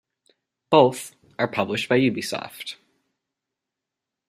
Both 0.71 1.13
are 1.37 1.47
published 1.47 1.87
by 1.87 1.99
Ubisoft. 1.99 2.77